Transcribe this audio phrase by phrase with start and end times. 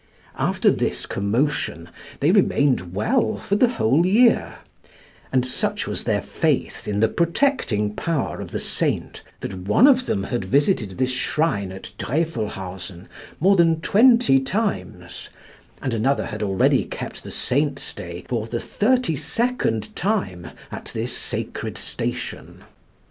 [0.39, 1.87] After this commotion
[2.21, 4.55] they remained well for the whole year;
[5.31, 10.07] and such was their faith in the protecting power of the saint, that one of
[10.07, 13.09] them had visited this shrine at Drefelhausen
[13.39, 15.29] more than twenty times,
[15.83, 21.15] and another had already kept the saint's day for the thirty second time at this
[21.15, 22.63] sacred station.